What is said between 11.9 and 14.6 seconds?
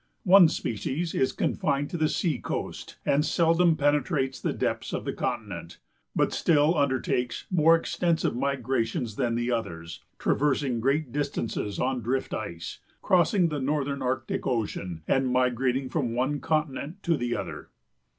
drift ice, crossing the northern Arctic